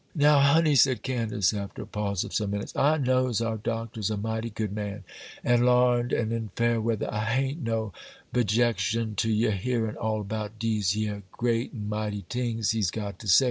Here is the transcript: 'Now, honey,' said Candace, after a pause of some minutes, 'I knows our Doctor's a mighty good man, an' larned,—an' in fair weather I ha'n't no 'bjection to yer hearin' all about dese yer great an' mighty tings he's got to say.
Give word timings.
'Now, 0.15 0.39
honey,' 0.39 0.73
said 0.73 1.03
Candace, 1.03 1.53
after 1.53 1.83
a 1.83 1.85
pause 1.85 2.23
of 2.23 2.33
some 2.33 2.49
minutes, 2.49 2.75
'I 2.75 2.97
knows 2.97 3.39
our 3.39 3.57
Doctor's 3.57 4.09
a 4.09 4.17
mighty 4.17 4.49
good 4.49 4.73
man, 4.73 5.03
an' 5.43 5.61
larned,—an' 5.61 6.31
in 6.31 6.49
fair 6.55 6.81
weather 6.81 7.07
I 7.13 7.19
ha'n't 7.25 7.61
no 7.61 7.93
'bjection 8.33 9.15
to 9.17 9.29
yer 9.31 9.51
hearin' 9.51 9.95
all 9.97 10.19
about 10.21 10.57
dese 10.57 10.95
yer 10.95 11.21
great 11.31 11.71
an' 11.75 11.87
mighty 11.87 12.25
tings 12.29 12.71
he's 12.71 12.89
got 12.89 13.19
to 13.19 13.27
say. 13.27 13.39